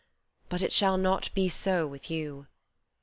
But 0.49 0.63
it 0.63 0.73
shall 0.73 0.97
not 0.97 1.29
be 1.35 1.47
so 1.47 1.85
with 1.85 2.09
you. 2.09 2.47